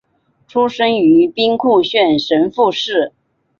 [0.47, 3.13] 出身于兵库县神户市。